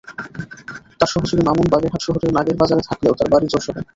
তাঁর 0.99 1.11
সহযোগী 1.13 1.43
মামুন 1.45 1.67
বাগেরহাট 1.71 2.01
শহরের 2.03 2.31
নাগের 2.37 2.59
বাজারে 2.61 2.83
থাকলেও 2.89 3.17
তাঁর 3.17 3.29
বাড়ি 3.33 3.47
যশোরে। 3.47 3.81